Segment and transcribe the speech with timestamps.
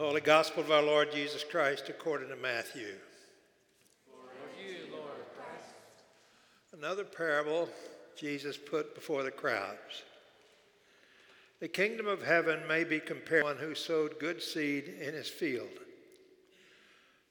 [0.00, 2.86] The Holy Gospel of our Lord Jesus Christ according to Matthew.
[4.58, 4.76] you,
[6.72, 7.68] Another parable
[8.18, 10.04] Jesus put before the crowds.
[11.60, 15.28] The kingdom of heaven may be compared to one who sowed good seed in his
[15.28, 15.68] field.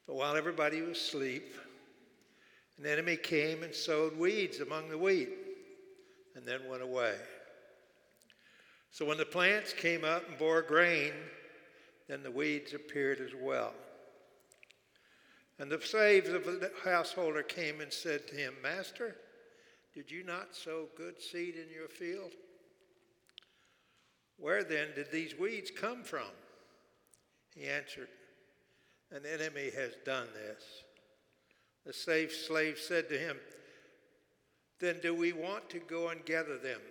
[0.06, 1.56] But while everybody was asleep,
[2.78, 5.30] an enemy came and sowed weeds among the wheat
[6.36, 7.16] and then went away.
[8.92, 11.14] So when the plants came up and bore grain,
[12.10, 13.72] then the weeds appeared as well.
[15.60, 19.16] And the slaves of the householder came and said to him, Master,
[19.94, 22.32] did you not sow good seed in your field?
[24.38, 26.32] Where then did these weeds come from?
[27.56, 28.08] He answered,
[29.12, 30.64] An enemy has done this.
[31.86, 33.38] The slave slave said to him,
[34.80, 36.82] Then do we want to go and gather them?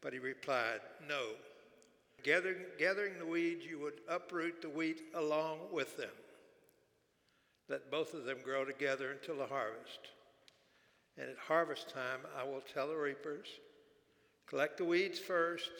[0.00, 1.32] But he replied, No.
[2.22, 6.10] Gathering, gathering the weeds, you would uproot the wheat along with them.
[7.68, 10.08] Let both of them grow together until the harvest.
[11.16, 13.48] And at harvest time, I will tell the reapers,
[14.46, 15.70] Collect the weeds first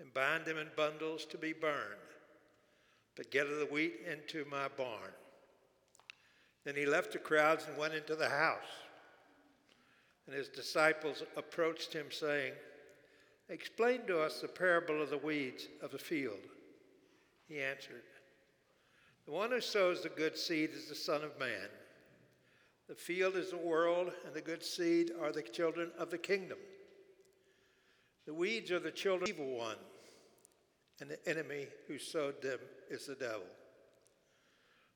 [0.00, 1.80] and bind them in bundles to be burned,
[3.14, 5.12] but gather the wheat into my barn.
[6.64, 8.58] Then he left the crowds and went into the house.
[10.26, 12.52] And his disciples approached him, saying,
[13.48, 16.40] Explain to us the parable of the weeds of the field.
[17.48, 18.02] He answered,
[19.24, 21.68] The one who sows the good seed is the Son of Man.
[22.88, 26.58] The field is the world, and the good seed are the children of the kingdom.
[28.26, 29.76] The weeds are the children of the evil one,
[31.00, 32.58] and the enemy who sowed them
[32.90, 33.46] is the devil.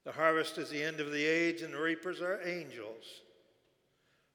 [0.05, 3.05] The harvest is the end of the age, and the reapers are angels.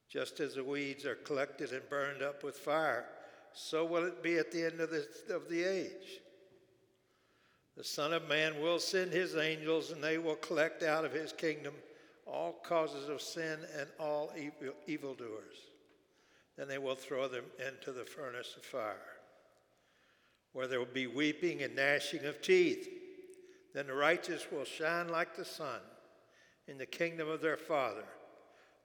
[0.10, 3.06] Just as the weeds are collected and burned up with fire,
[3.56, 6.22] so will it be at the end of the, of the age.
[7.78, 11.32] The Son of Man will send his angels, and they will collect out of his
[11.32, 11.74] kingdom
[12.26, 15.56] all causes of sin and all evil, evildoers.
[16.58, 18.98] Then they will throw them into the furnace of fire,
[20.54, 22.88] where there will be weeping and gnashing of teeth.
[23.74, 25.80] Then the righteous will shine like the sun
[26.68, 28.06] in the kingdom of their Father.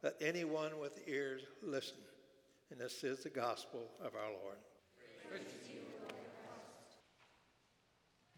[0.02, 1.97] Let anyone with ears listen.
[2.70, 4.56] And this is the gospel of our Lord.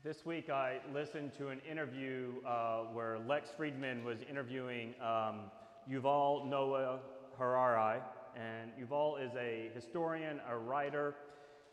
[0.02, 5.50] This week I listened to an interview uh, where Lex Fridman was interviewing um,
[5.90, 7.00] Yuval Noah
[7.38, 8.00] Harari.
[8.34, 11.14] And Yuval is a historian, a writer,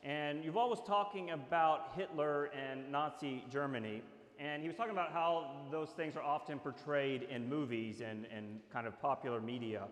[0.04, 4.02] and Yuval was talking about Hitler and Nazi Germany.
[4.38, 8.60] And he was talking about how those things are often portrayed in movies and, and
[8.74, 9.84] kind of popular media.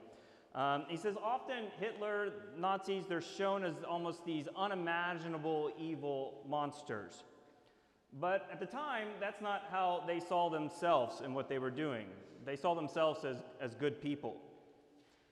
[0.56, 7.24] Um, he says often Hitler, Nazis, they're shown as almost these unimaginable evil monsters.
[8.20, 12.08] But at the time, that's not how they saw themselves and what they were doing.
[12.46, 14.38] They saw themselves as, as good people.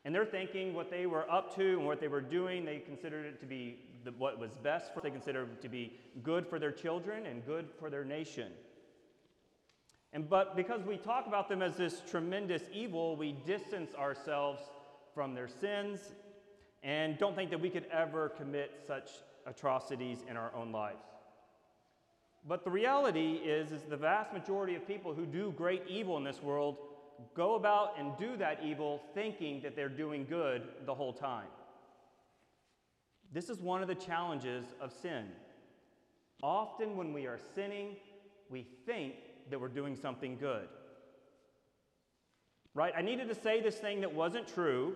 [0.03, 3.26] And they're thinking what they were up to and what they were doing, they considered
[3.26, 5.94] it to be the, what was best for They considered to be
[6.24, 8.52] good for their children and good for their nation.
[10.14, 14.62] And but because we talk about them as this tremendous evil, we distance ourselves
[15.16, 16.00] from their sins
[16.84, 19.09] and don't think that we could ever commit such
[19.48, 21.06] atrocities in our own lives.
[22.48, 26.24] But the reality is, is the vast majority of people who do great evil in
[26.24, 26.78] this world
[27.34, 31.47] go about and do that evil thinking that they're doing good the whole time.
[33.32, 35.26] This is one of the challenges of sin.
[36.44, 37.96] Often, when we are sinning,
[38.50, 39.16] we think
[39.50, 40.68] that we're doing something good.
[42.75, 42.94] Right?
[42.96, 44.94] I needed to say this thing that wasn't true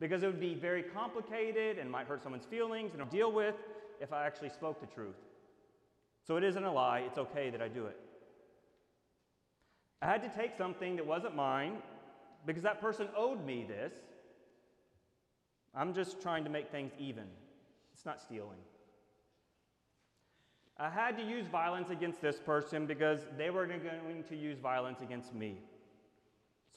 [0.00, 3.56] because it would be very complicated and might hurt someone's feelings and deal with
[4.00, 5.16] if I actually spoke the truth.
[6.26, 7.98] So it isn't a lie, it's okay that I do it.
[10.00, 11.78] I had to take something that wasn't mine
[12.46, 13.92] because that person owed me this.
[15.74, 17.24] I'm just trying to make things even.
[17.92, 18.58] It's not stealing.
[20.78, 25.02] I had to use violence against this person because they were going to use violence
[25.02, 25.58] against me.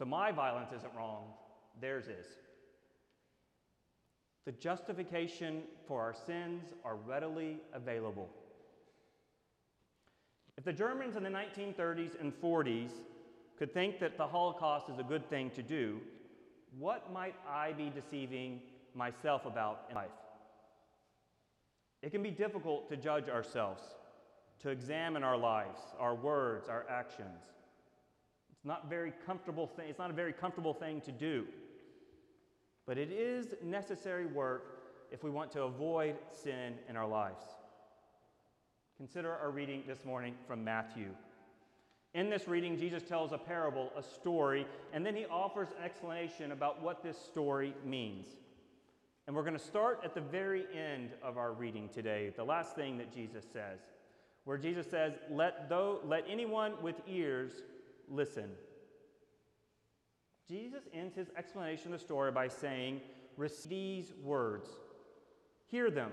[0.03, 1.23] So my violence isn't wrong,
[1.79, 2.25] theirs is.
[4.45, 8.27] The justification for our sins are readily available.
[10.57, 12.89] If the Germans in the 1930s and 40s
[13.57, 16.01] could think that the Holocaust is a good thing to do,
[16.77, 18.59] what might I be deceiving
[18.93, 20.09] myself about in life?
[22.01, 23.81] It can be difficult to judge ourselves,
[24.63, 27.39] to examine our lives, our words, our actions.
[28.63, 31.45] It's not very comfortable thing, it's not a very comfortable thing to do.
[32.85, 34.79] But it is necessary work
[35.11, 37.43] if we want to avoid sin in our lives.
[38.95, 41.09] Consider our reading this morning from Matthew.
[42.13, 46.53] In this reading, Jesus tells a parable, a story, and then he offers an explanation
[46.53, 48.27] about what this story means.
[49.27, 52.77] And we're going to start at the very end of our reading today, the last
[52.77, 53.79] thing that Jesus says,
[54.45, 57.51] where Jesus says, Let, though, let anyone with ears
[58.09, 58.49] listen.
[60.49, 63.01] Jesus ends his explanation of the story by saying,
[63.37, 64.69] Receive these words,
[65.67, 66.11] hear them.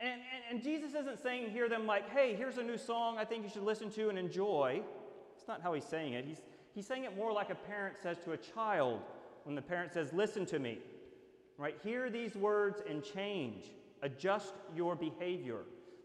[0.00, 3.24] And, and, and, Jesus isn't saying, hear them like, hey, here's a new song I
[3.24, 4.80] think you should listen to and enjoy.
[5.36, 6.24] It's not how he's saying it.
[6.24, 6.40] He's,
[6.72, 9.00] he's saying it more like a parent says to a child
[9.42, 10.78] when the parent says, listen to me.
[11.56, 11.76] Right?
[11.82, 13.72] Hear these words and change.
[14.02, 15.62] Adjust your behavior.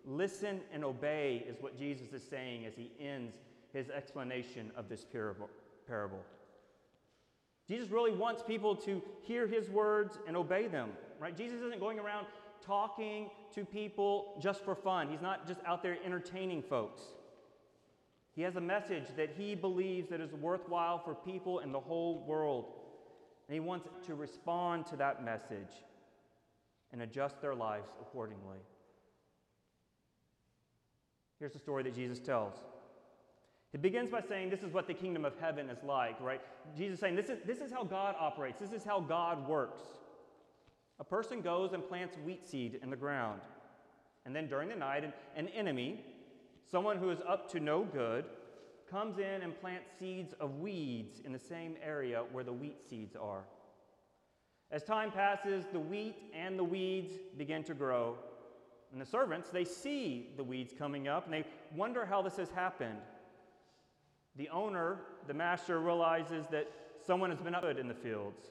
[0.07, 3.36] Listen and obey, is what Jesus is saying as he ends
[3.73, 5.05] his explanation of this
[5.87, 6.19] parable.
[7.67, 11.35] Jesus really wants people to hear his words and obey them, right?
[11.35, 12.27] Jesus isn't going around
[12.65, 15.09] talking to people just for fun.
[15.09, 17.01] He's not just out there entertaining folks.
[18.35, 22.25] He has a message that he believes that is worthwhile for people in the whole
[22.25, 22.65] world.
[23.47, 25.83] And he wants to respond to that message
[26.91, 28.59] and adjust their lives accordingly.
[31.39, 32.53] Here's the story that Jesus tells.
[33.73, 36.41] It begins by saying, This is what the kingdom of heaven is like, right?
[36.77, 39.81] Jesus saying, This is, this is how God operates, this is how God works.
[40.99, 43.41] A person goes and plants wheat seed in the ground.
[44.25, 46.05] And then during the night, an, an enemy,
[46.69, 48.25] someone who is up to no good,
[48.89, 53.15] comes in and plants seeds of weeds in the same area where the wheat seeds
[53.15, 53.43] are.
[54.69, 58.15] As time passes, the wheat and the weeds begin to grow.
[58.91, 61.43] And the servants, they see the weeds coming up and they
[61.75, 62.99] wonder how this has happened.
[64.35, 66.68] The owner, the master, realizes that
[67.06, 68.41] someone has been up in the fields.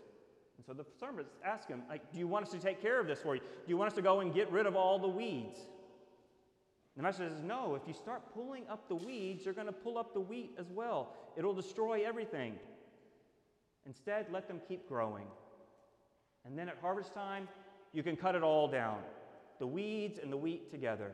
[0.57, 3.07] And so the servants ask him, like, do you want us to take care of
[3.07, 3.41] this for you?
[3.41, 5.59] Do you want us to go and get rid of all the weeds?
[6.97, 9.97] The master says, no, if you start pulling up the weeds, you're going to pull
[9.97, 11.15] up the wheat as well.
[11.37, 12.55] It'll destroy everything.
[13.87, 15.25] Instead, let them keep growing.
[16.45, 17.49] And then at harvest time,
[17.93, 18.99] you can cut it all down
[19.59, 21.13] the weeds and the wheat together.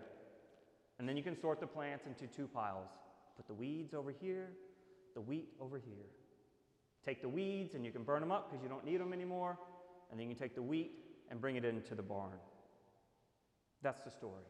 [0.99, 2.89] And then you can sort the plants into two piles.
[3.39, 4.49] Put the weeds over here,
[5.15, 6.07] the wheat over here.
[7.07, 9.57] Take the weeds and you can burn them up because you don't need them anymore.
[10.11, 10.91] And then you can take the wheat
[11.31, 12.33] and bring it into the barn.
[13.81, 14.43] That's the story.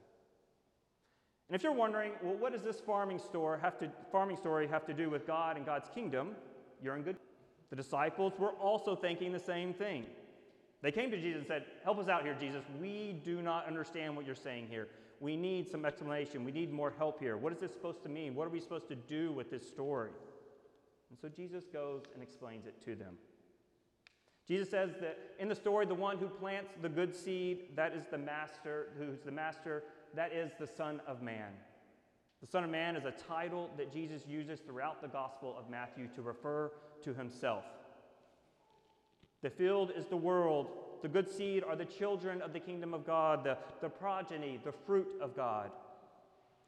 [1.49, 4.87] And if you're wondering, well, what does this farming store have to farming story have
[4.87, 6.31] to do with God and God's kingdom?
[6.83, 7.17] You're in good.
[7.69, 10.07] The disciples were also thinking the same thing.
[10.81, 12.63] They came to Jesus and said, Help us out here, Jesus.
[12.81, 14.89] We do not understand what you're saying here.
[15.21, 16.45] We need some explanation.
[16.45, 17.37] We need more help here.
[17.37, 18.35] What is this supposed to mean?
[18.35, 20.11] What are we supposed to do with this story?
[21.11, 23.17] And so Jesus goes and explains it to them.
[24.47, 28.05] Jesus says that in the story, the one who plants the good seed, that is
[28.11, 29.83] the master, who's the master,
[30.15, 31.53] that is the Son of Man.
[32.41, 36.09] The Son of Man is a title that Jesus uses throughout the Gospel of Matthew
[36.15, 36.71] to refer
[37.03, 37.65] to himself.
[39.43, 40.71] The field is the world.
[41.03, 44.73] The good seed are the children of the kingdom of God, the, the progeny, the
[44.73, 45.71] fruit of God.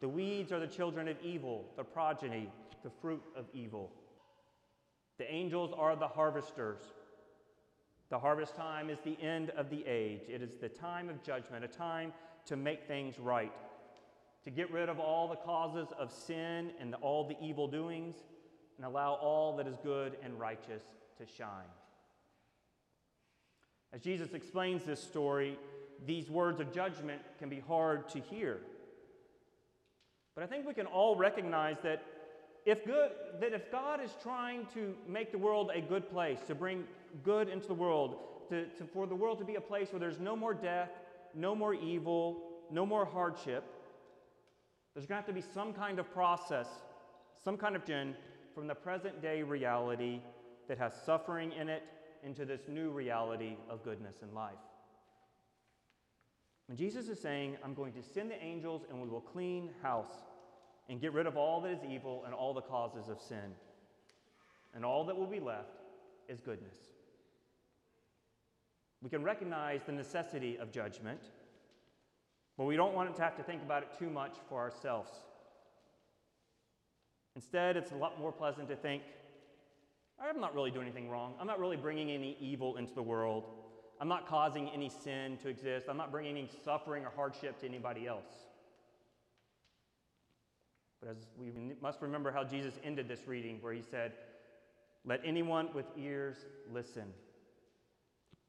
[0.00, 2.48] The weeds are the children of evil, the progeny,
[2.82, 3.90] the fruit of evil.
[5.18, 6.80] The angels are the harvesters.
[8.08, 10.22] The harvest time is the end of the age.
[10.28, 12.12] It is the time of judgment, a time
[12.46, 13.52] to make things right,
[14.44, 18.16] to get rid of all the causes of sin and all the evil doings,
[18.78, 20.82] and allow all that is good and righteous
[21.18, 21.68] to shine.
[23.92, 25.58] As Jesus explains this story,
[26.06, 28.58] these words of judgment can be hard to hear.
[30.34, 32.02] But I think we can all recognize that
[32.64, 36.54] if good that if God is trying to make the world a good place, to
[36.54, 36.84] bring
[37.24, 38.16] good into the world,
[38.50, 40.90] to, to, for the world to be a place where there's no more death,
[41.34, 43.64] no more evil, no more hardship,
[44.94, 46.68] there's going to have to be some kind of process,
[47.42, 48.14] some kind of gin
[48.54, 50.20] from the present day reality
[50.68, 51.82] that has suffering in it
[52.24, 54.52] into this new reality of goodness and life.
[56.66, 60.12] When Jesus is saying, I'm going to send the angels and we will clean house,
[60.88, 63.54] and get rid of all that is evil and all the causes of sin.
[64.74, 65.78] And all that will be left
[66.28, 66.76] is goodness.
[69.00, 71.20] We can recognize the necessity of judgment,
[72.58, 75.10] but we don't want to have to think about it too much for ourselves.
[77.36, 79.02] Instead, it's a lot more pleasant to think,
[80.20, 81.34] I'm not really doing anything wrong.
[81.40, 83.44] I'm not really bringing any evil into the world.
[84.00, 85.86] I'm not causing any sin to exist.
[85.88, 88.32] I'm not bringing any suffering or hardship to anybody else.
[91.00, 94.12] But as we must remember how Jesus ended this reading, where he said,
[95.04, 96.36] Let anyone with ears
[96.70, 97.12] listen.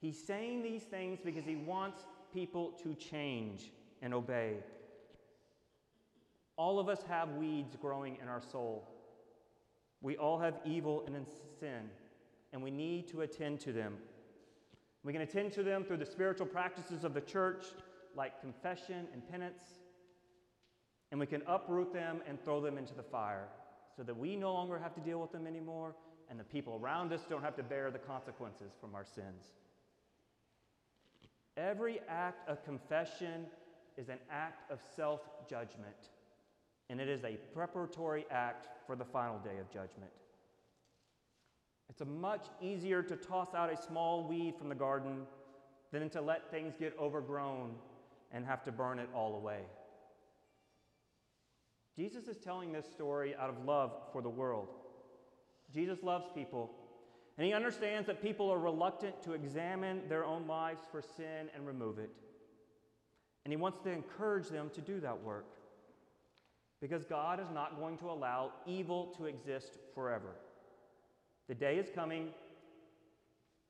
[0.01, 2.01] He's saying these things because he wants
[2.34, 4.56] people to change and obey.
[6.58, 8.88] All of us have weeds growing in our soul.
[10.01, 11.25] We all have evil and
[11.60, 11.89] sin,
[12.53, 13.98] and we need to attend to them.
[15.03, 17.65] We can attend to them through the spiritual practices of the church,
[18.15, 19.63] like confession and penance,
[21.12, 23.48] and we can uproot them and throw them into the fire
[23.96, 25.96] so that we no longer have to deal with them anymore,
[26.29, 29.51] and the people around us don't have to bear the consequences from our sins.
[31.58, 33.46] Every act of confession
[33.98, 36.10] is an act of self judgment,
[36.92, 40.12] and it is a preparatory act for the final day of judgment.
[41.90, 45.22] It's much easier to toss out a small weed from the garden
[45.94, 47.72] than to let things get overgrown
[48.34, 49.62] and have to burn it all away.
[51.96, 54.68] Jesus is telling this story out of love for the world.
[55.74, 56.72] Jesus loves people,
[57.38, 61.66] and he understands that people are reluctant to examine their own lives for sin and
[61.66, 62.10] remove it.
[63.46, 65.46] And he wants to encourage them to do that work
[66.82, 70.36] because God is not going to allow evil to exist forever.
[71.48, 72.30] The day is coming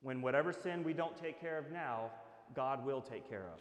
[0.00, 2.10] when whatever sin we don't take care of now,
[2.54, 3.60] God will take care of.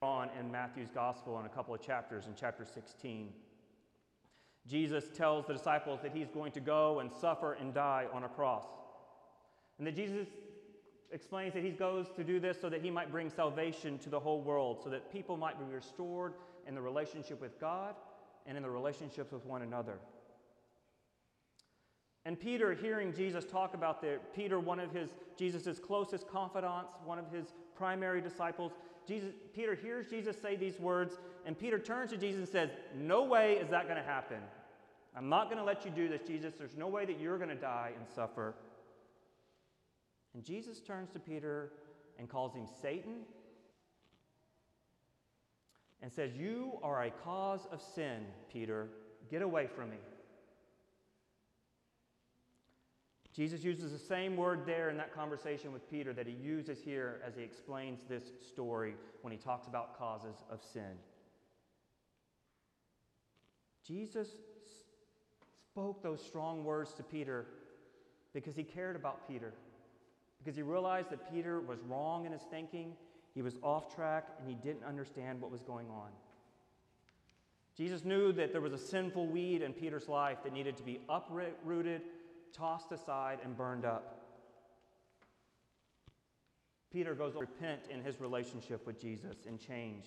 [0.00, 3.30] On in Matthew's gospel in a couple of chapters, in chapter 16,
[4.68, 8.28] Jesus tells the disciples that he's going to go and suffer and die on a
[8.28, 8.66] cross.
[9.78, 10.28] And that Jesus
[11.12, 14.20] explains that he goes to do this so that he might bring salvation to the
[14.20, 16.34] whole world, so that people might be restored
[16.66, 17.94] in the relationship with God
[18.46, 19.98] and in the relationships with one another.
[22.24, 27.18] And Peter, hearing Jesus talk about that, Peter, one of his Jesus' closest confidants, one
[27.18, 28.72] of his primary disciples,
[29.06, 33.24] Jesus, Peter hears Jesus say these words, and Peter turns to Jesus and says, No
[33.24, 34.38] way is that going to happen.
[35.16, 36.52] I'm not going to let you do this, Jesus.
[36.58, 38.54] There's no way that you're going to die and suffer.
[40.38, 41.72] And Jesus turns to Peter
[42.16, 43.22] and calls him Satan
[46.00, 48.20] and says, You are a cause of sin,
[48.52, 48.86] Peter.
[49.32, 49.96] Get away from me.
[53.34, 57.20] Jesus uses the same word there in that conversation with Peter that he uses here
[57.26, 60.94] as he explains this story when he talks about causes of sin.
[63.84, 64.28] Jesus
[65.72, 67.46] spoke those strong words to Peter
[68.32, 69.52] because he cared about Peter,
[70.38, 72.94] because he realized that Peter was wrong in his thinking,
[73.34, 76.08] he was off track, and he didn't understand what was going on.
[77.76, 81.00] Jesus knew that there was a sinful weed in Peter's life that needed to be
[81.08, 82.02] uprooted
[82.52, 84.18] tossed aside and burned up.
[86.92, 90.06] Peter goes to repent in his relationship with Jesus and change.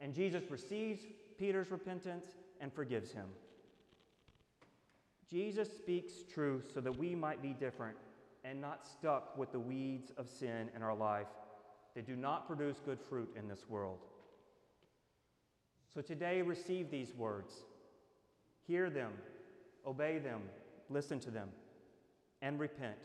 [0.00, 1.02] And Jesus receives
[1.38, 2.26] Peter's repentance
[2.60, 3.26] and forgives him.
[5.28, 7.96] Jesus speaks truth so that we might be different
[8.44, 11.26] and not stuck with the weeds of sin in our life
[11.94, 13.98] that do not produce good fruit in this world.
[15.94, 17.52] So today, receive these words,
[18.66, 19.12] hear them,
[19.86, 20.42] obey them,
[20.90, 21.48] listen to them
[22.42, 22.96] and repent.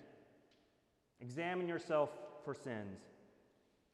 [1.21, 2.09] Examine yourself
[2.43, 2.99] for sins.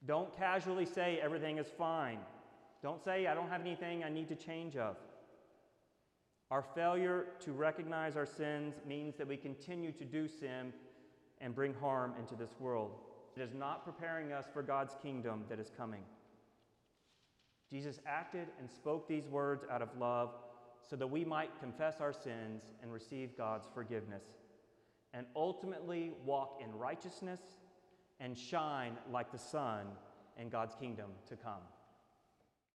[0.06, 2.20] Don't casually say everything is fine.
[2.82, 4.96] Don't say, I don't have anything I need to change of.
[6.52, 10.72] Our failure to recognize our sins means that we continue to do sin
[11.46, 12.92] and bring harm into this world.
[13.38, 16.02] It is not preparing us for God's kingdom that is coming.
[17.72, 20.32] Jesus acted and spoke these words out of love
[20.90, 24.24] so that we might confess our sins and receive God's forgiveness
[25.14, 27.42] and ultimately walk in righteousness
[28.20, 29.86] and shine like the sun
[30.40, 31.62] in God's kingdom to come.